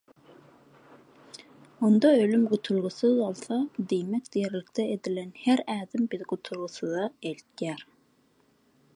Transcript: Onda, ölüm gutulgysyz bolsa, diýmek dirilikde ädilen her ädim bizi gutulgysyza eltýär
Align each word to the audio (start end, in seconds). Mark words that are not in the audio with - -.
Onda, 1.89 2.13
ölüm 2.21 2.45
gutulgysyz 2.53 3.11
bolsa, 3.19 3.59
diýmek 3.91 4.31
dirilikde 4.37 4.85
ädilen 4.95 5.29
her 5.43 5.61
ädim 5.75 6.07
bizi 6.15 6.27
gutulgysyza 6.33 7.05
eltýär 7.33 7.85